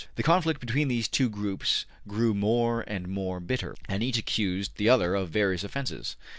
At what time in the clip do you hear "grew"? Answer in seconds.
2.07-2.33